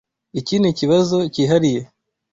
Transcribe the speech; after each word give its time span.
Iki 0.39 0.55
nikibazo 0.57 1.17
cyihariye. 1.33 1.81